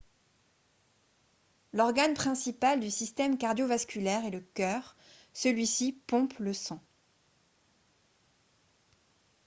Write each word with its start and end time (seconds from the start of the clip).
l'organe 1.73 2.15
principal 2.15 2.79
du 2.79 2.89
système 2.89 3.37
cardio-vasculaire 3.37 4.25
est 4.25 4.31
le 4.31 4.39
cœur 4.39 4.95
celui-ci 5.35 5.93
pompe 5.93 6.33
le 6.39 6.53
sang 6.53 6.79